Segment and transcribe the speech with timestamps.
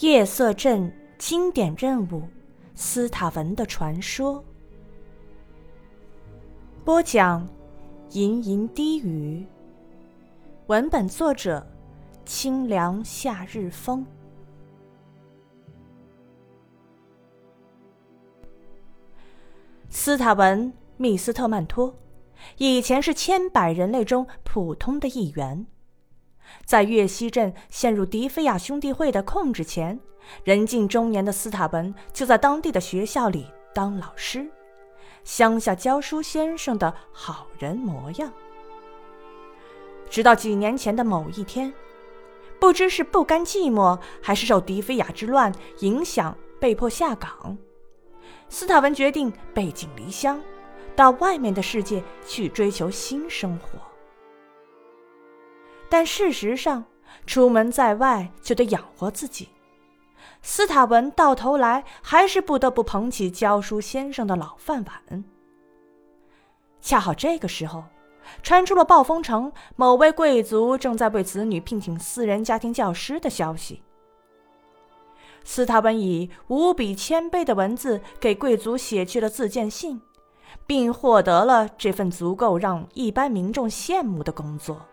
[0.00, 2.24] 夜色镇经典任务：
[2.74, 4.44] 斯塔文的传说。
[6.84, 7.48] 播讲：
[8.10, 9.46] 吟吟低语。
[10.66, 11.64] 文本作者：
[12.24, 14.04] 清凉夏日风。
[19.88, 21.94] 斯塔文·密斯特曼托，
[22.58, 25.64] 以前是千百人类中普通的一员。
[26.64, 29.98] 在岳西镇陷入迪菲亚兄弟会的控制前，
[30.44, 34.50] 人近中年的斯塔文就在当地的学校里当老师，
[35.24, 38.32] 乡下教书先生的好人模样。
[40.08, 41.72] 直到几年前的某一天，
[42.60, 47.58] 不知是不甘寂寞，还是受迪菲亚之乱影响，被迫下岗，
[48.48, 50.40] 斯塔文决定背井离乡，
[50.94, 53.78] 到外面的世界去追求新生活。
[55.88, 56.84] 但事实上，
[57.26, 59.48] 出门在外就得养活自己。
[60.42, 65.24] 斯塔文到头来还是不得不捧起教书先生的老饭碗。
[66.80, 67.84] 恰好这个时候，
[68.42, 73.82] 传出了暴风城某位贵族正在为子女聘请私人家庭教师的消息。
[75.44, 80.00] 斯塔文以无比谦卑的文字给贵族写去了自荐信，
[80.66, 84.86] 并获得了这份足够让一般民众羡慕的工作。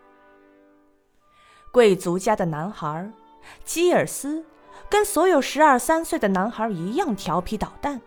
[1.71, 3.11] 贵族家的男孩
[3.63, 4.45] 基尔斯，
[4.89, 8.01] 跟所有十二三岁的男孩一样调皮捣蛋。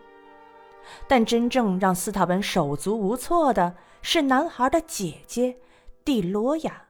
[1.07, 5.57] 但真正让斯塔文手足无措的是男孩的姐姐
[6.03, 6.89] 蒂罗亚。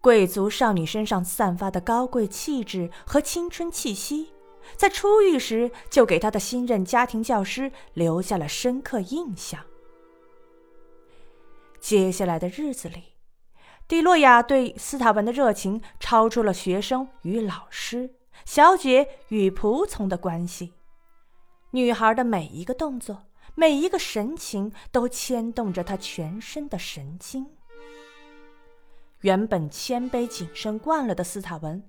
[0.00, 4.32] 贵族少女身上散发的高贵气质和青春气息，
[4.76, 9.60] 在出狱时就给他的新任家庭教师留下了深刻印象。
[11.78, 13.15] 接下来的日子里。
[13.88, 18.10] 蒂洛亚对斯塔文的热情超出了学生与老师、
[18.44, 20.72] 小姐与仆从的关系。
[21.70, 27.46] 女孩的每一个动作、每一个神情都牵动着她全身的神经。
[29.20, 31.88] 原本谦卑谨慎惯了的斯塔文，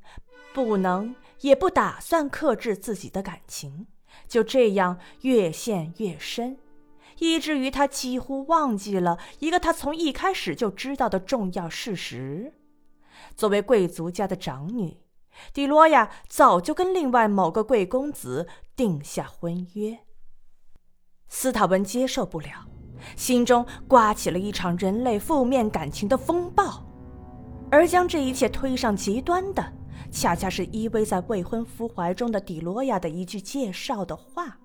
[0.53, 3.87] 不能也不打算克制自己的感情，
[4.27, 6.59] 就这样越陷越深。
[7.19, 12.53] 以至于他几乎忘记了一个他从一开始就知道的重要事实：
[13.35, 14.97] 作为贵族家的长女，
[15.53, 19.99] 迪罗亚早就跟另外某个贵公子定下婚约。
[21.27, 22.67] 斯塔文接受不了，
[23.15, 26.85] 心中刮起了一场人类负面感情的风暴，
[27.69, 29.73] 而将这一切推上极端的，
[30.09, 34.57] 恰恰是依偎在未婚夫怀中的迪罗亚的一句介绍的话。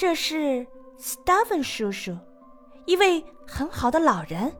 [0.00, 0.66] 这是
[0.96, 2.16] 斯塔文叔叔，
[2.86, 4.50] 一位很好的老人。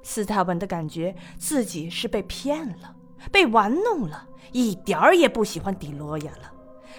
[0.00, 2.94] 斯塔文的感觉自己是被骗了，
[3.32, 6.54] 被玩弄了，一点儿也不喜欢迪罗亚了，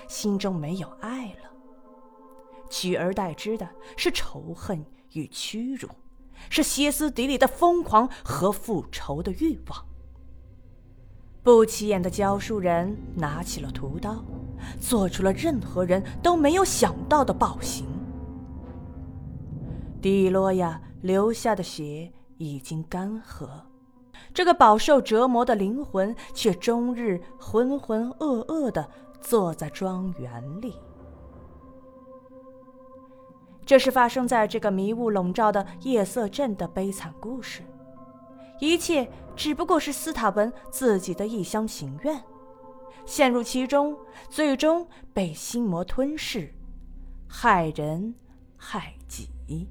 [0.09, 1.49] 心中没有爱了，
[2.69, 5.87] 取而代之的是仇恨与屈辱，
[6.49, 9.85] 是歇斯底里的疯狂和复仇的欲望。
[11.41, 14.21] 不起眼的教书人拿起了屠刀。
[14.79, 17.85] 做出了任何人都没有想到的暴行。
[20.01, 23.47] 蒂洛亚流下的血已经干涸，
[24.33, 28.89] 这个饱受折磨的灵魂却终日浑浑噩噩的
[29.19, 30.75] 坐在庄园里。
[33.63, 37.61] 这是发生在这个迷雾笼罩的夜色镇的悲惨故事，
[38.59, 42.21] 一切只不过是斯塔文自己的一厢情愿。
[43.05, 43.97] 陷入其中，
[44.29, 46.53] 最终被心魔吞噬，
[47.27, 48.15] 害人
[48.57, 49.67] 害己。